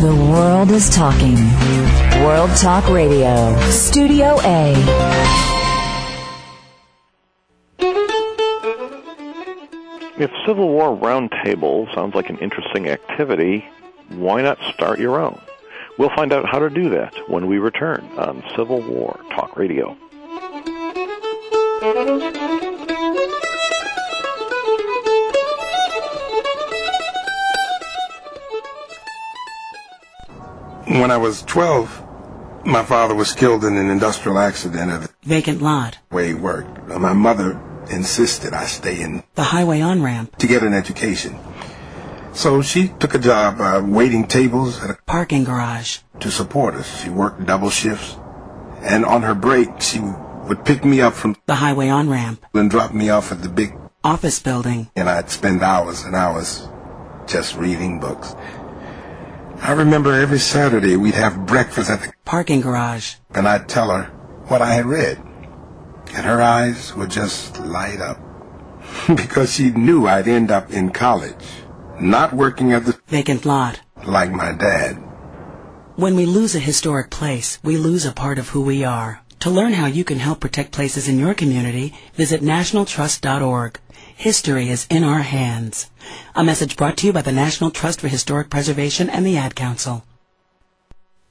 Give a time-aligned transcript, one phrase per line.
[0.00, 1.36] The world is talking.
[2.24, 4.72] World Talk Radio, Studio A.
[10.18, 13.68] If Civil War Roundtable sounds like an interesting activity,
[14.08, 15.38] why not start your own?
[15.98, 19.98] We'll find out how to do that when we return on Civil War Talk Radio.
[30.90, 35.62] When I was 12, my father was killed in an industrial accident at the Vacant
[35.62, 35.98] lot.
[36.10, 36.88] way he worked.
[36.88, 37.58] My mother
[37.90, 40.36] insisted I stay in The highway on ramp.
[40.38, 41.38] to get an education.
[42.32, 45.98] So she took a job uh, waiting tables at a, Parking garage.
[46.20, 47.02] to support us.
[47.02, 48.16] She worked double shifts.
[48.82, 52.44] And on her break, she would pick me up from The highway on ramp.
[52.54, 54.90] and drop me off at the big, Office building.
[54.96, 56.66] and I'd spend hours and hours
[57.26, 58.34] just reading books.
[59.62, 63.14] I remember every Saturday we'd have breakfast at the Parking garage.
[63.34, 64.04] and I'd tell her
[64.48, 65.18] what I had read.
[66.14, 68.18] And her eyes would just light up.
[69.14, 71.44] because she knew I'd end up in college,
[72.00, 73.80] not working at the Vacant lot.
[74.04, 74.94] like my dad.
[75.96, 79.20] When we lose a historic place, we lose a part of who we are.
[79.40, 83.78] To learn how you can help protect places in your community, visit nationaltrust.org.
[84.20, 85.88] History is in our hands.
[86.34, 89.54] A message brought to you by the National Trust for Historic Preservation and the Ad
[89.54, 90.04] Council.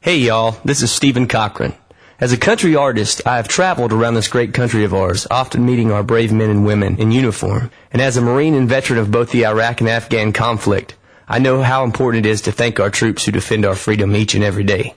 [0.02, 1.76] Hey y'all, this is Stephen Cochran.
[2.20, 5.92] As a country artist, I have traveled around this great country of ours, often meeting
[5.92, 7.70] our brave men and women in uniform.
[7.94, 10.96] And as a Marine and veteran of both the Iraq and Afghan conflict,
[11.28, 14.34] I know how important it is to thank our troops who defend our freedom each
[14.34, 14.96] and every day.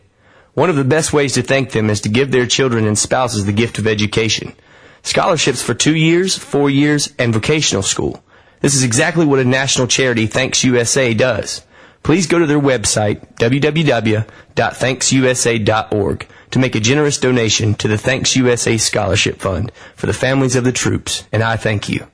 [0.55, 3.45] One of the best ways to thank them is to give their children and spouses
[3.45, 4.55] the gift of education.
[5.03, 8.23] Scholarships for two years, four years, and vocational school.
[8.61, 11.65] This is exactly what a national charity, Thanks USA, does.
[12.03, 18.77] Please go to their website, www.thanksusa.org, to make a generous donation to the Thanks USA
[18.77, 22.07] Scholarship Fund for the families of the troops, and I thank you.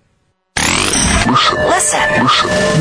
[1.28, 2.00] Listen.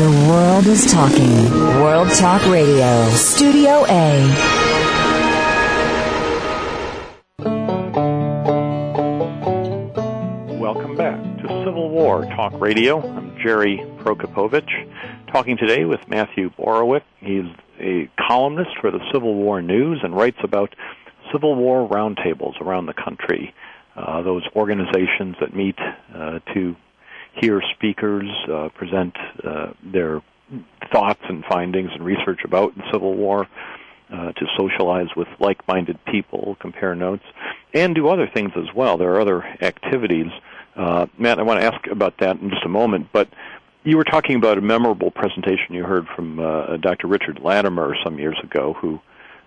[0.00, 1.50] The world is talking.
[1.82, 4.67] World Talk Radio, Studio A.
[12.38, 13.00] Talk Radio.
[13.00, 14.70] I'm Jerry Prokopowicz,
[15.32, 17.02] talking today with Matthew Borowick.
[17.18, 17.46] He's
[17.80, 20.72] a columnist for the Civil War News and writes about
[21.32, 23.52] Civil War roundtables around the country.
[23.96, 25.74] Uh, those organizations that meet
[26.14, 26.76] uh, to
[27.34, 30.22] hear speakers uh, present uh, their
[30.92, 33.48] thoughts and findings and research about the Civil War,
[34.12, 37.24] uh, to socialize with like-minded people, compare notes,
[37.74, 38.96] and do other things as well.
[38.96, 40.30] There are other activities.
[40.78, 43.28] Uh, Matt, I want to ask about that in just a moment, but
[43.82, 47.08] you were talking about a memorable presentation you heard from uh, Dr.
[47.08, 49.00] Richard Latimer some years ago, who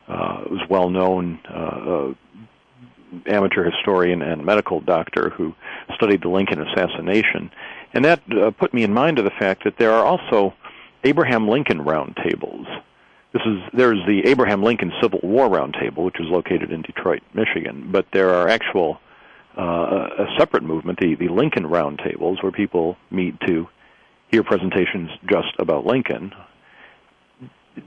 [0.10, 2.14] uh, was well known uh, uh,
[3.28, 5.54] amateur historian and medical doctor who
[5.96, 7.50] studied the Lincoln assassination.
[7.94, 10.54] And that uh, put me in mind of the fact that there are also
[11.06, 12.66] Abraham Lincoln roundtables.
[13.34, 17.90] This is there's the Abraham Lincoln Civil War Roundtable, which is located in Detroit, Michigan.
[17.90, 19.00] But there are actual
[19.58, 23.68] a separate movement, the the Lincoln Roundtables, where people meet to
[24.30, 26.34] hear presentations just about Lincoln.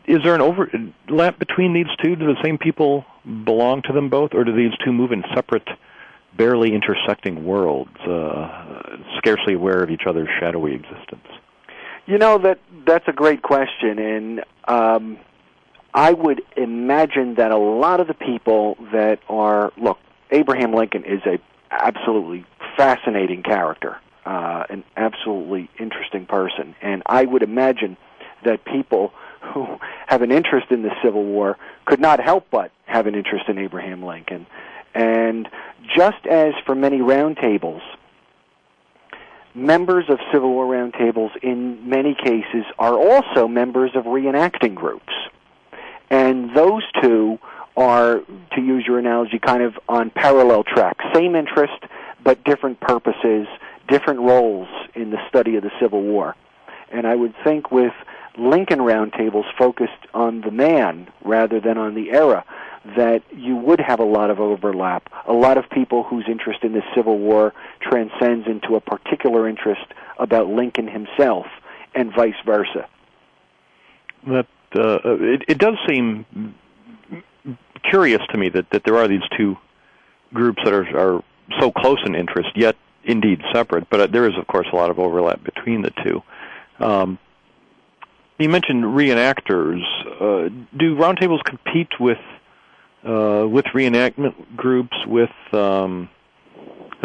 [0.07, 2.17] Is there an overlap between these two?
[2.17, 3.05] Do the same people
[3.45, 5.69] belong to them both, or do these two move in separate,
[6.37, 11.27] barely intersecting worlds, uh, scarcely aware of each other's shadowy existence?
[12.07, 15.19] You know that that's a great question, and um,
[15.95, 19.99] I would imagine that a lot of the people that are look,
[20.31, 21.39] Abraham Lincoln is a
[21.71, 22.45] absolutely
[22.77, 27.97] fascinating character, uh, an absolutely interesting person, and I would imagine
[28.45, 33.07] that people who have an interest in the Civil War could not help but have
[33.07, 34.47] an interest in Abraham Lincoln,
[34.95, 35.49] and
[35.95, 37.83] just as for many roundtables
[39.55, 45.13] members of Civil War roundtables in many cases are also members of reenacting groups.
[46.11, 47.39] And those two
[47.77, 48.21] are,
[48.55, 51.05] to use your analogy, kind of on parallel tracks.
[51.13, 51.83] Same interest,
[52.23, 53.47] but different purposes,
[53.89, 56.37] different roles in the study of the Civil War.
[56.91, 57.93] And I would think with
[58.39, 62.45] Lincoln roundtables focused on the man rather than on the era,
[62.97, 65.11] that you would have a lot of overlap.
[65.27, 69.87] A lot of people whose interest in the Civil War transcends into a particular interest
[70.19, 71.47] about Lincoln himself,
[71.95, 72.89] and vice versa.
[74.27, 76.27] That uh, it, it does seem
[77.91, 79.57] curious to me that, that there are these two
[80.33, 81.25] groups that are, are
[81.61, 83.89] so close in interest, yet indeed separate.
[83.91, 86.23] But there is, of course, a lot of overlap between the two.
[86.85, 87.19] Um,
[88.39, 89.83] You mentioned reenactors.
[90.21, 92.19] Uh, do roundtables compete with
[93.05, 96.09] uh, with reenactment groups, with um,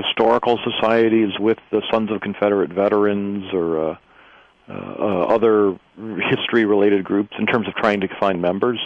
[0.02, 3.98] historical societies, with the Sons of Confederate Veterans, or uh,
[4.70, 5.78] uh, uh other
[6.31, 8.80] history-related groups in terms of trying to find members?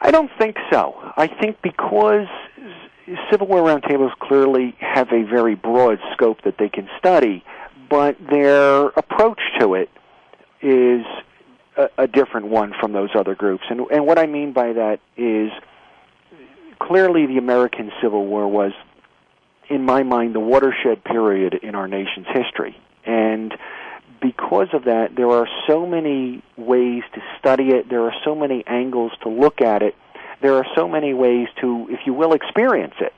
[0.00, 0.94] I don't think so.
[1.16, 2.26] I think because
[3.30, 7.44] Civil War roundtables clearly have a very broad scope that they can study,
[7.88, 9.90] but their approach to it
[10.62, 11.04] is
[11.76, 13.64] a, a different one from those other groups.
[13.68, 15.50] And, and what I mean by that is
[16.80, 18.72] clearly the American Civil War was,
[19.68, 22.76] in my mind, the watershed period in our nation's history.
[23.04, 23.54] And
[24.20, 28.64] because of that, there are so many ways to study it, there are so many
[28.66, 29.94] angles to look at it,
[30.40, 33.12] there are so many ways to, if you will, experience it,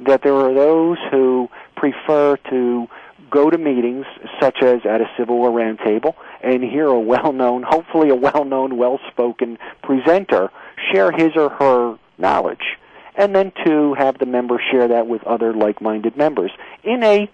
[0.00, 2.86] that there are those who prefer to
[3.30, 4.06] go to meetings
[4.40, 9.58] such as at a Civil War roundtable and hear a well-known, hopefully a well-known, well-spoken
[9.82, 10.50] presenter
[10.92, 12.76] share his or her knowledge,
[13.16, 16.50] and then to have the member share that with other like-minded members
[16.84, 17.30] in a,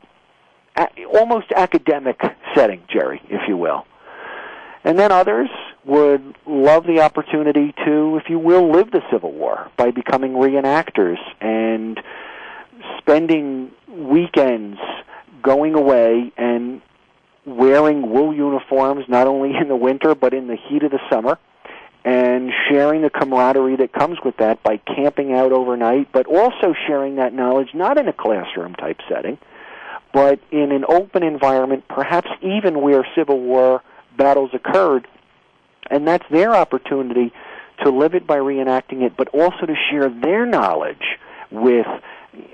[1.13, 2.21] almost academic
[2.55, 3.85] setting, Jerry, if you will.
[4.85, 5.49] And then others
[5.85, 11.19] would love the opportunity to, if you will, live the Civil War by becoming reenactors
[11.41, 12.01] and
[12.99, 14.79] spending weekends
[15.43, 16.81] going away and
[17.45, 21.39] wearing wool uniforms not only in the winter but in the heat of the summer
[22.05, 27.17] and sharing the camaraderie that comes with that by camping out overnight but also sharing
[27.17, 29.37] that knowledge not in a classroom type setting
[30.13, 33.83] but in an open environment perhaps even where civil war
[34.17, 35.07] battles occurred
[35.91, 37.33] and that's their opportunity
[37.83, 41.19] to live it by reenacting it but also to share their knowledge
[41.51, 41.87] with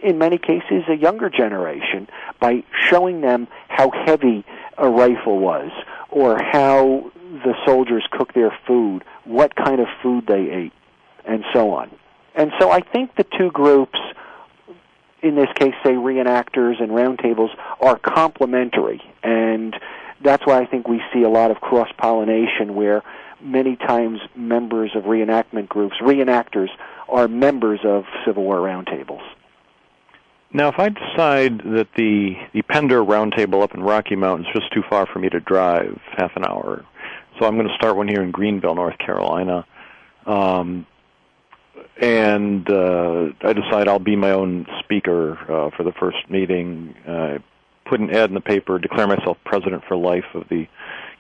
[0.02, 2.08] in many cases, a younger generation
[2.40, 4.44] by showing them how heavy
[4.76, 5.70] a rifle was
[6.10, 10.72] or how the soldiers cooked their food, what kind of food they ate,
[11.25, 11.90] and so on.
[12.34, 13.99] And so I think the two groups,
[15.22, 17.50] in this case, say reenactors and roundtables,
[17.81, 19.02] are complementary.
[19.22, 19.76] And
[20.23, 23.03] that's why I think we see a lot of cross pollination where
[23.41, 26.69] many times members of reenactment groups, reenactors,
[27.09, 29.23] are members of Civil War roundtables.
[30.53, 34.73] Now, if I decide that the the Pender Roundtable up in Rocky Mountain is just
[34.73, 36.85] too far for me to drive half an hour,
[37.38, 39.67] so I'm going to start one here in Greenville, North Carolina,
[40.25, 40.87] um,
[42.00, 46.94] and uh, I decide I'll be my own speaker uh, for the first meeting.
[47.06, 47.38] Uh,
[47.88, 50.67] put an ad in the paper, declare myself president for life of the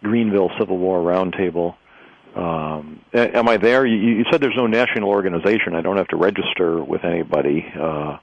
[0.02, 1.74] Greenville Civil War Roundtable.
[2.36, 3.86] Um, am I there?
[3.86, 5.74] You, you said there's no national organization.
[5.74, 7.66] I don't have to register with anybody.
[7.74, 8.18] Uh,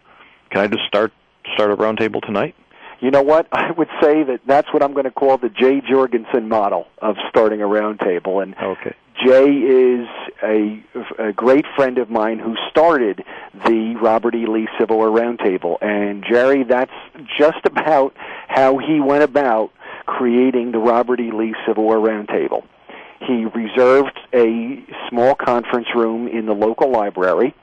[0.51, 1.11] can I just start
[1.53, 2.55] start a roundtable tonight?
[3.01, 3.47] You know what?
[3.51, 7.17] I would say that that's what I'm going to call the Jay Jorgensen model of
[7.29, 8.41] starting a roundtable.
[8.41, 8.95] And okay.
[9.25, 10.07] Jay is
[10.43, 10.83] a,
[11.19, 13.23] a great friend of mine who started
[13.65, 14.45] the Robert E.
[14.47, 15.77] Lee Civil War Roundtable.
[15.81, 16.91] And Jerry, that's
[17.37, 18.13] just about
[18.47, 19.71] how he went about
[20.05, 21.31] creating the Robert E.
[21.31, 22.63] Lee Civil War Roundtable.
[23.19, 27.55] He reserved a small conference room in the local library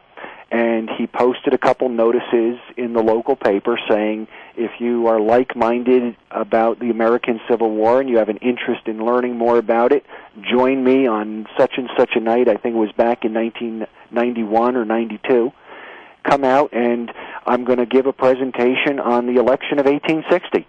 [0.53, 6.15] and he posted a couple notices in the local paper saying if you are like-minded
[6.31, 10.05] about the American Civil War and you have an interest in learning more about it,
[10.43, 12.49] join me on such and such a night.
[12.49, 15.53] I think it was back in 1991 or 92.
[16.29, 17.11] Come out and
[17.47, 20.67] I'm going to give a presentation on the election of 1860.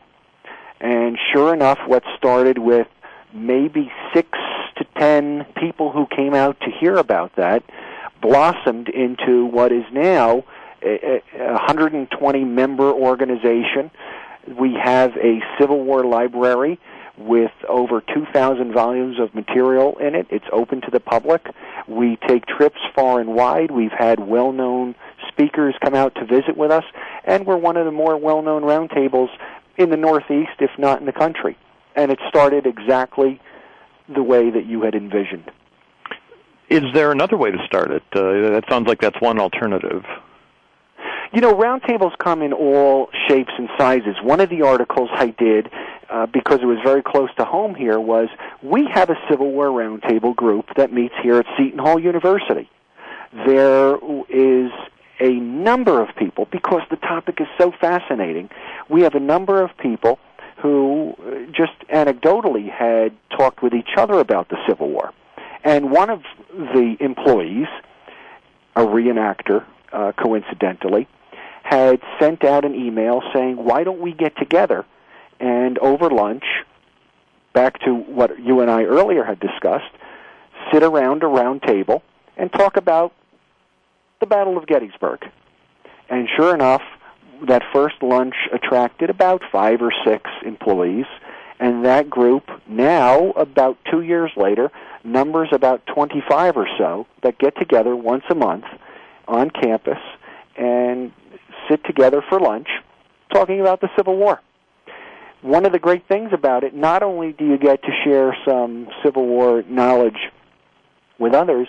[0.79, 2.88] And sure enough, what started with
[3.34, 4.29] maybe six
[4.77, 7.63] to ten people who came out to hear about that
[8.24, 10.44] blossomed into what is now
[10.82, 13.92] a, a 120 member organization.
[14.48, 16.80] We have a Civil War library
[17.18, 20.25] with over 2,000 volumes of material in it.
[20.30, 21.46] It's open to the public.
[21.88, 23.70] We take trips far and wide.
[23.70, 24.96] We've had well known
[25.27, 26.86] speakers come out to visit with us,
[27.24, 29.30] and we're one of the more well known roundtables
[29.77, 31.58] in the Northeast, if not in the country.
[31.96, 33.39] And it started exactly
[34.13, 35.51] the way that you had envisioned.
[36.74, 38.01] Is there another way to start it?
[38.15, 40.03] Uh, that sounds like that's one alternative.
[41.32, 44.15] You know, roundtables come in all shapes and sizes.
[44.24, 45.70] One of the articles I did,
[46.10, 48.27] uh, because it was very close to home here, was
[48.63, 52.68] we have a Civil War roundtable group that meets here at Seton Hall University.
[53.46, 53.98] There
[54.30, 54.72] is
[55.20, 58.50] a number of people, because the topic is so fascinating,
[58.89, 60.18] we have a number of people
[60.58, 65.13] who uh, just anecdotally had talked with each other about the Civil War.
[65.63, 67.67] And one of the employees,
[68.75, 71.08] a reenactor, uh, coincidentally,
[71.63, 74.86] had sent out an email saying, "Why don't we get together
[75.39, 76.43] and over lunch
[77.53, 79.91] back to what you and I earlier had discussed,
[80.72, 82.03] sit around a round table
[82.36, 83.13] and talk about
[84.20, 85.20] the Battle of Gettysburg.
[86.10, 86.82] And sure enough,
[87.48, 91.05] that first lunch attracted about five or six employees,
[91.60, 94.72] and that group now, about two years later,
[95.03, 98.65] numbers about 25 or so that get together once a month
[99.27, 100.00] on campus
[100.57, 101.12] and
[101.69, 102.67] sit together for lunch
[103.33, 104.41] talking about the Civil War.
[105.41, 108.88] One of the great things about it, not only do you get to share some
[109.03, 110.29] Civil War knowledge
[111.19, 111.67] with others,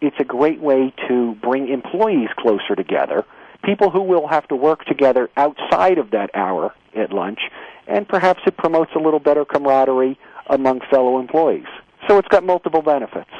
[0.00, 3.24] it's a great way to bring employees closer together,
[3.64, 7.40] people who will have to work together outside of that hour at lunch,
[7.86, 11.66] and perhaps it promotes a little better camaraderie among fellow employees.
[12.08, 13.30] So it's got multiple benefits.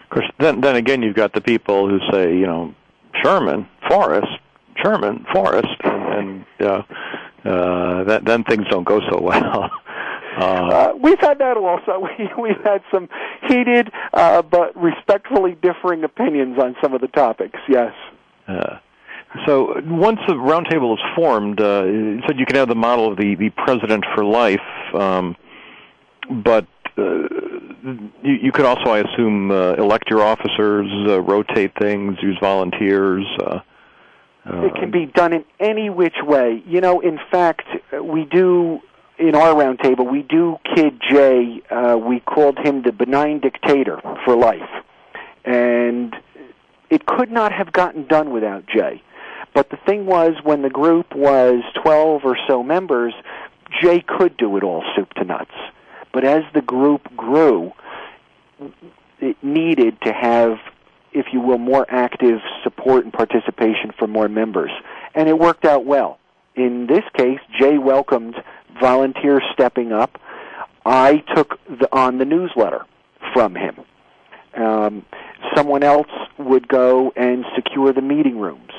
[0.00, 2.74] Of course, then then again, you've got the people who say, you know,
[3.22, 4.28] Sherman, Forrest,
[4.82, 6.82] Sherman, Forrest, and, and uh,
[7.44, 9.70] uh, that, then things don't go so well.
[10.36, 12.08] Uh, uh, we've had that also.
[12.18, 13.08] We, we've had some
[13.48, 17.58] heated uh, but respectfully differing opinions on some of the topics.
[17.68, 17.92] Yes.
[18.48, 18.78] Uh,
[19.46, 23.18] so once the roundtable is formed, uh, you said you can have the model of
[23.18, 24.60] the, the president for life,
[24.94, 25.36] um,
[26.30, 27.02] but uh,
[28.22, 33.26] you, you could also, I assume, uh, elect your officers, uh, rotate things, use volunteers.
[33.40, 33.60] Uh,
[34.46, 36.62] it can be done in any which way.
[36.66, 37.66] You know, in fact,
[38.00, 38.80] we do
[39.18, 41.62] in our roundtable, we do kid Jay.
[41.70, 44.84] Uh, we called him the benign dictator for life,
[45.44, 46.14] and
[46.90, 49.02] it could not have gotten done without Jay.
[49.54, 53.14] But the thing was, when the group was 12 or so members,
[53.80, 55.54] Jay could do it all soup to nuts.
[56.12, 57.72] But as the group grew,
[59.20, 60.58] it needed to have,
[61.12, 64.70] if you will, more active support and participation from more members.
[65.14, 66.18] And it worked out well.
[66.56, 68.36] In this case, Jay welcomed
[68.80, 70.20] volunteers stepping up.
[70.84, 72.84] I took the, on the newsletter
[73.32, 73.76] from him.
[74.56, 75.04] Um,
[75.56, 78.70] someone else would go and secure the meeting rooms.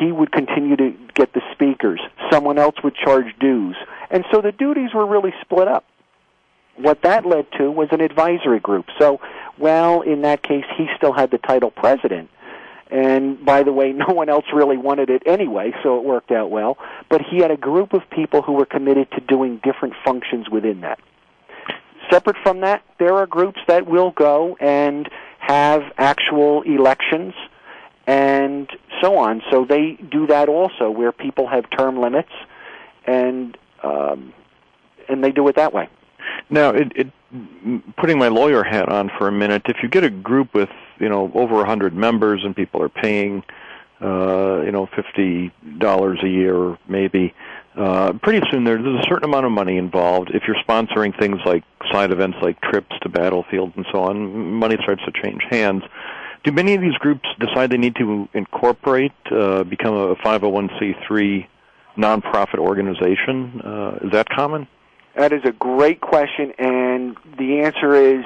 [0.00, 2.00] He would continue to get the speakers.
[2.30, 3.76] Someone else would charge dues.
[4.10, 5.84] And so the duties were really split up.
[6.76, 8.86] What that led to was an advisory group.
[8.98, 9.20] So,
[9.58, 12.30] well, in that case, he still had the title president,
[12.90, 16.50] and by the way, no one else really wanted it anyway, so it worked out
[16.50, 16.78] well.
[17.08, 20.80] But he had a group of people who were committed to doing different functions within
[20.80, 20.98] that.
[22.10, 25.08] Separate from that, there are groups that will go and
[25.38, 27.34] have actual elections
[28.06, 28.53] and
[29.04, 29.42] so on.
[29.50, 32.32] So they do that also, where people have term limits,
[33.06, 34.32] and um,
[35.08, 35.88] and they do it that way.
[36.48, 37.12] Now, it, it,
[37.96, 41.08] putting my lawyer hat on for a minute, if you get a group with you
[41.08, 43.42] know over a hundred members and people are paying
[44.00, 47.34] uh, you know fifty dollars a year maybe,
[47.76, 50.30] uh, pretty soon there's a certain amount of money involved.
[50.32, 54.76] If you're sponsoring things like side events like trips to battlefields and so on, money
[54.82, 55.82] starts to change hands.
[56.44, 61.46] Do many of these groups decide they need to incorporate, uh, become a 501c3
[61.96, 63.62] nonprofit organization?
[63.62, 64.68] Uh, is that common?
[65.16, 68.24] That is a great question, and the answer is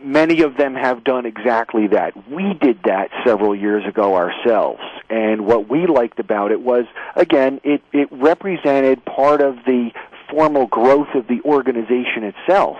[0.00, 2.12] many of them have done exactly that.
[2.30, 6.84] We did that several years ago ourselves, and what we liked about it was,
[7.16, 9.90] again, it, it represented part of the
[10.30, 12.76] formal growth of the organization itself.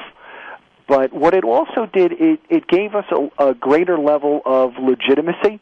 [0.89, 5.61] But what it also did, it, it gave us a, a greater level of legitimacy.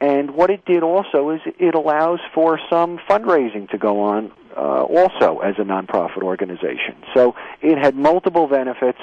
[0.00, 4.84] And what it did also is it allows for some fundraising to go on uh,
[4.84, 6.96] also as a nonprofit organization.
[7.14, 8.98] So it had multiple benefits,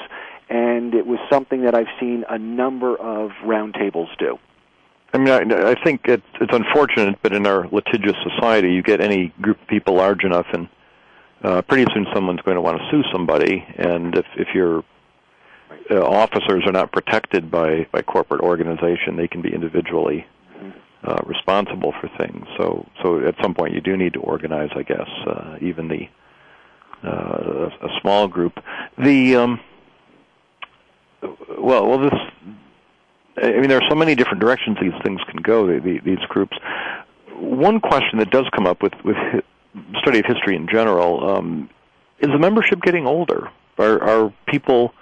[0.48, 4.38] and it was something that I've seen a number of roundtables do.
[5.12, 9.00] I mean, I, I think it, it's unfortunate, but in our litigious society, you get
[9.00, 10.68] any group of people large enough, and
[11.42, 13.66] uh, pretty soon someone's going to want to sue somebody.
[13.76, 14.84] And if if your
[15.90, 20.26] uh, officers are not protected by by corporate organization, they can be individually
[21.02, 22.46] uh, responsible for things.
[22.58, 26.08] So, so at some point you do need to organize, I guess, uh, even the
[27.02, 28.62] uh, a, small group.
[28.98, 29.60] The um,
[31.58, 32.14] well, well, this.
[33.42, 35.66] I mean, there are so many different directions these things can go.
[35.66, 36.56] The, the, these groups.
[37.36, 39.16] One question that does come up with with
[40.02, 41.70] study of history in general um,
[42.18, 43.50] is the membership getting older?
[43.78, 44.92] Are, are people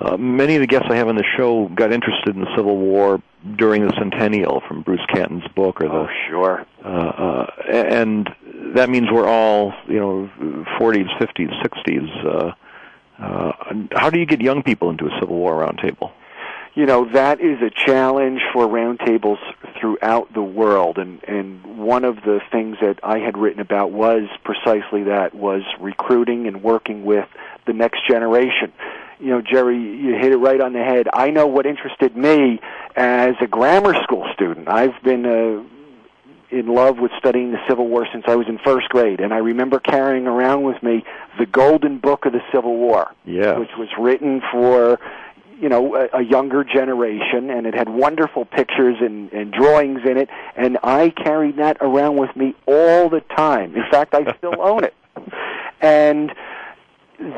[0.00, 2.78] uh, many of the guests I have on the show got interested in the Civil
[2.78, 3.22] War
[3.56, 8.30] during the centennial from Bruce Catton's book, or the oh, sure, uh, uh, and
[8.74, 10.30] that means we're all you know
[10.78, 12.24] 40s, 50s, 60s.
[12.24, 12.52] Uh,
[13.22, 13.52] uh,
[13.92, 16.12] how do you get young people into a Civil War roundtable?
[16.74, 19.38] You know that is a challenge for roundtables
[19.78, 24.22] throughout the world, and and one of the things that I had written about was
[24.44, 27.28] precisely that was recruiting and working with
[27.66, 28.72] the next generation
[29.20, 31.08] you know, Jerry, you hit it right on the head.
[31.12, 32.60] I know what interested me
[32.96, 34.68] as a grammar school student.
[34.68, 35.62] I've been uh,
[36.50, 39.38] in love with studying the Civil War since I was in first grade, and I
[39.38, 41.04] remember carrying around with me
[41.38, 43.58] the Golden Book of the Civil War, yeah.
[43.58, 44.98] which was written for
[45.60, 50.16] you know a, a younger generation, and it had wonderful pictures and, and drawings in
[50.16, 53.76] it, and I carried that around with me all the time.
[53.76, 54.94] In fact, I still own it,
[55.80, 56.32] and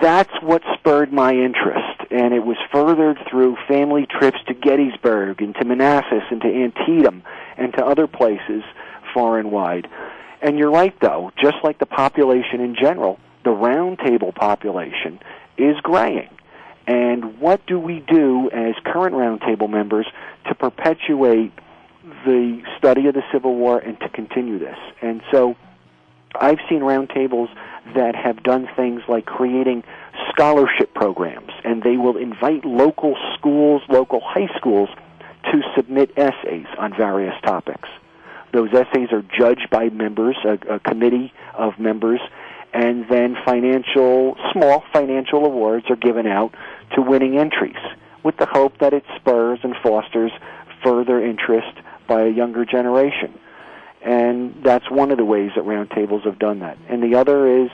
[0.01, 5.55] that's what spurred my interest, and it was furthered through family trips to Gettysburg and
[5.57, 7.25] to Manassas and to Antietam
[7.57, 8.63] and to other places
[9.13, 9.89] far and wide.
[10.41, 15.19] And you're right, though, just like the population in general, the roundtable population
[15.59, 16.31] is graying.
[16.87, 20.07] And what do we do as current roundtable members
[20.49, 21.53] to perpetuate
[22.25, 24.79] the study of the Civil War and to continue this?
[25.01, 25.57] And so
[26.35, 27.49] I've seen roundtables
[27.95, 29.85] that have done things like creating
[30.31, 34.89] scholarship programs, and they will invite local schools, local high schools,
[35.45, 37.89] to submit essays on various topics.
[38.53, 42.21] Those essays are judged by members, a, a committee of members,
[42.73, 46.55] and then financial, small financial awards are given out
[46.95, 47.77] to winning entries
[48.23, 50.33] with the hope that it spurs and fosters
[50.83, 53.39] further interest by a younger generation.
[54.05, 56.77] And that's one of the ways that roundtables have done that.
[56.89, 57.71] And the other is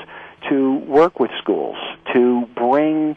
[0.48, 1.76] to work with schools
[2.14, 3.16] to bring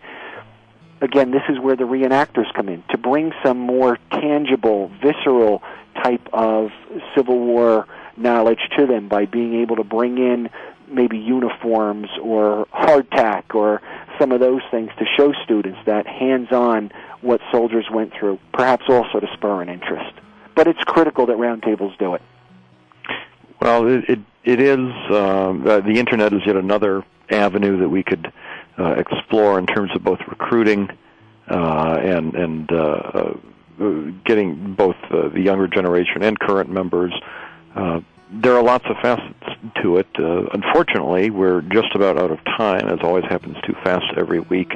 [1.02, 5.62] again this is where the reenactors come in to bring some more tangible visceral
[6.04, 6.72] type of
[7.16, 7.88] civil war
[8.18, 10.50] knowledge to them by being able to bring in
[10.88, 13.82] maybe uniforms or hardtack or
[14.20, 16.92] some of those things to show students that hands on
[17.22, 20.14] what soldiers went through perhaps also to spur an interest
[20.56, 22.22] but it's critical that roundtables do it
[23.62, 24.80] well, it it, it is.
[25.12, 28.32] Um, uh, the internet is yet another avenue that we could
[28.78, 30.90] uh, explore in terms of both recruiting
[31.48, 33.34] uh, and and uh,
[33.80, 33.84] uh,
[34.26, 37.14] getting both uh, the younger generation and current members.
[37.76, 38.02] Uh,
[38.34, 39.44] there are lots of facets
[39.82, 40.08] to it.
[40.18, 44.72] Uh, unfortunately, we're just about out of time, as always happens too fast every week.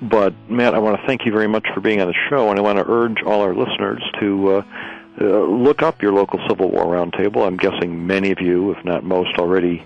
[0.00, 2.58] But Matt, I want to thank you very much for being on the show, and
[2.58, 4.62] I want to urge all our listeners to uh,
[5.20, 7.46] uh, look up your local Civil War Roundtable.
[7.46, 9.84] I'm guessing many of you, if not most, already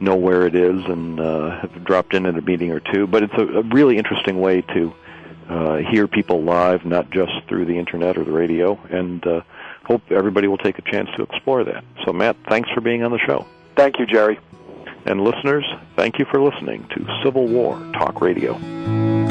[0.00, 3.06] know where it is and uh, have dropped in at a meeting or two.
[3.06, 4.94] But it's a, a really interesting way to
[5.48, 8.80] uh, hear people live, not just through the internet or the radio.
[8.90, 9.42] And uh,
[9.84, 11.84] hope everybody will take a chance to explore that.
[12.04, 13.46] So, Matt, thanks for being on the show.
[13.76, 14.38] Thank you, Jerry.
[15.04, 15.64] And listeners,
[15.96, 19.29] thank you for listening to Civil War Talk Radio.